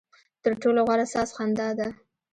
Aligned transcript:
ترټولو 0.43 0.81
غوره 0.87 1.05
ساز 1.13 1.29
خندا 1.35 1.67
ده. 1.79 1.87